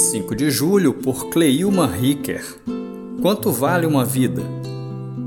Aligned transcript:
5 0.00 0.34
de 0.34 0.50
julho, 0.50 0.94
por 0.94 1.28
Cleilma 1.28 1.86
Ricker. 1.86 2.42
Quanto 3.20 3.52
vale 3.52 3.86
uma 3.86 4.04
vida? 4.04 4.42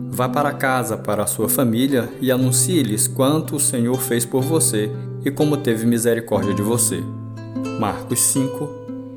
Vá 0.09 0.27
para 0.27 0.51
casa, 0.51 0.97
para 0.97 1.23
a 1.23 1.27
sua 1.27 1.47
família 1.47 2.09
e 2.19 2.31
anuncie-lhes 2.31 3.07
quanto 3.07 3.55
o 3.55 3.59
Senhor 3.59 4.01
fez 4.01 4.25
por 4.25 4.41
você 4.41 4.91
e 5.23 5.29
como 5.29 5.57
teve 5.57 5.85
misericórdia 5.85 6.53
de 6.55 6.63
você. 6.63 7.01
Marcos 7.79 8.19
5, 8.19 8.69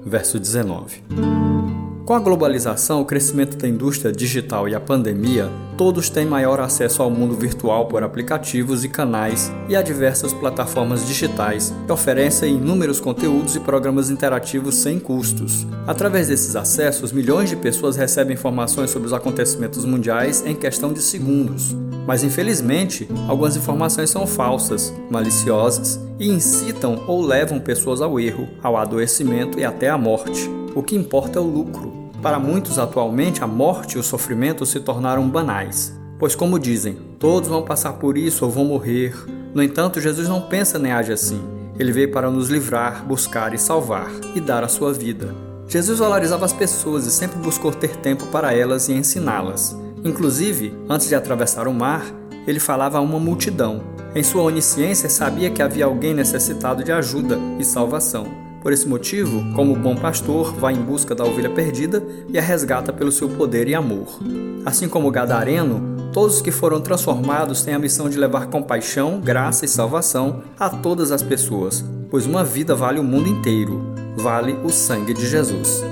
verso 0.04 0.38
19. 0.38 1.55
Com 2.06 2.14
a 2.14 2.20
globalização, 2.20 3.00
o 3.00 3.04
crescimento 3.04 3.56
da 3.56 3.66
indústria 3.66 4.12
digital 4.12 4.68
e 4.68 4.76
a 4.76 4.80
pandemia, 4.80 5.50
todos 5.76 6.08
têm 6.08 6.24
maior 6.24 6.60
acesso 6.60 7.02
ao 7.02 7.10
mundo 7.10 7.34
virtual 7.34 7.86
por 7.86 8.04
aplicativos 8.04 8.84
e 8.84 8.88
canais 8.88 9.50
e 9.68 9.74
a 9.74 9.82
diversas 9.82 10.32
plataformas 10.32 11.04
digitais 11.04 11.74
que 11.84 11.90
oferecem 11.90 12.58
inúmeros 12.58 13.00
conteúdos 13.00 13.56
e 13.56 13.60
programas 13.60 14.08
interativos 14.08 14.76
sem 14.76 15.00
custos. 15.00 15.66
Através 15.84 16.28
desses 16.28 16.54
acessos, 16.54 17.10
milhões 17.10 17.50
de 17.50 17.56
pessoas 17.56 17.96
recebem 17.96 18.34
informações 18.34 18.90
sobre 18.90 19.08
os 19.08 19.12
acontecimentos 19.12 19.84
mundiais 19.84 20.44
em 20.46 20.54
questão 20.54 20.92
de 20.92 21.02
segundos. 21.02 21.74
Mas 22.06 22.22
infelizmente, 22.22 23.08
algumas 23.26 23.56
informações 23.56 24.10
são 24.10 24.28
falsas, 24.28 24.94
maliciosas 25.10 25.98
e 26.20 26.28
incitam 26.28 27.02
ou 27.08 27.20
levam 27.20 27.58
pessoas 27.58 28.00
ao 28.00 28.20
erro, 28.20 28.48
ao 28.62 28.76
adoecimento 28.76 29.58
e 29.58 29.64
até 29.64 29.90
à 29.90 29.98
morte. 29.98 30.48
O 30.72 30.84
que 30.84 30.94
importa 30.94 31.40
é 31.40 31.42
o 31.42 31.44
lucro. 31.44 31.95
Para 32.22 32.38
muitos, 32.38 32.78
atualmente, 32.78 33.44
a 33.44 33.46
morte 33.46 33.96
e 33.96 33.98
o 33.98 34.02
sofrimento 34.02 34.64
se 34.64 34.80
tornaram 34.80 35.28
banais. 35.28 35.96
Pois, 36.18 36.34
como 36.34 36.58
dizem, 36.58 36.96
todos 37.18 37.48
vão 37.48 37.62
passar 37.62 37.94
por 37.94 38.16
isso 38.16 38.44
ou 38.44 38.50
vão 38.50 38.64
morrer. 38.64 39.14
No 39.54 39.62
entanto, 39.62 40.00
Jesus 40.00 40.28
não 40.28 40.40
pensa 40.40 40.78
nem 40.78 40.92
age 40.92 41.12
assim. 41.12 41.40
Ele 41.78 41.92
veio 41.92 42.10
para 42.10 42.30
nos 42.30 42.48
livrar, 42.48 43.04
buscar 43.04 43.52
e 43.52 43.58
salvar, 43.58 44.10
e 44.34 44.40
dar 44.40 44.64
a 44.64 44.68
sua 44.68 44.92
vida. 44.92 45.34
Jesus 45.68 45.98
valorizava 45.98 46.44
as 46.44 46.52
pessoas 46.52 47.06
e 47.06 47.10
sempre 47.10 47.38
buscou 47.38 47.70
ter 47.70 47.96
tempo 47.96 48.26
para 48.26 48.54
elas 48.54 48.88
e 48.88 48.94
ensiná-las. 48.94 49.76
Inclusive, 50.02 50.74
antes 50.88 51.08
de 51.08 51.14
atravessar 51.14 51.68
o 51.68 51.74
mar, 51.74 52.06
ele 52.46 52.60
falava 52.60 52.98
a 52.98 53.00
uma 53.00 53.18
multidão. 53.18 53.82
Em 54.14 54.22
sua 54.22 54.42
onisciência, 54.42 55.10
sabia 55.10 55.50
que 55.50 55.60
havia 55.60 55.84
alguém 55.84 56.14
necessitado 56.14 56.82
de 56.82 56.92
ajuda 56.92 57.38
e 57.58 57.64
salvação. 57.64 58.45
Por 58.66 58.72
esse 58.72 58.88
motivo, 58.88 59.44
como 59.54 59.76
bom 59.76 59.94
pastor, 59.94 60.52
vai 60.52 60.74
em 60.74 60.82
busca 60.82 61.14
da 61.14 61.24
ovelha 61.24 61.48
perdida 61.48 62.02
e 62.28 62.36
a 62.36 62.42
resgata 62.42 62.92
pelo 62.92 63.12
seu 63.12 63.28
poder 63.28 63.68
e 63.68 63.76
amor. 63.76 64.18
Assim 64.64 64.88
como 64.88 65.06
o 65.06 65.10
Gadareno, 65.12 66.10
todos 66.12 66.38
os 66.38 66.42
que 66.42 66.50
foram 66.50 66.80
transformados 66.80 67.62
têm 67.62 67.74
a 67.74 67.78
missão 67.78 68.10
de 68.10 68.18
levar 68.18 68.48
compaixão, 68.48 69.20
graça 69.20 69.64
e 69.64 69.68
salvação 69.68 70.42
a 70.58 70.68
todas 70.68 71.12
as 71.12 71.22
pessoas, 71.22 71.84
pois 72.10 72.26
uma 72.26 72.42
vida 72.42 72.74
vale 72.74 72.98
o 72.98 73.04
mundo 73.04 73.28
inteiro, 73.28 73.80
vale 74.16 74.58
o 74.64 74.68
sangue 74.68 75.14
de 75.14 75.28
Jesus. 75.28 75.84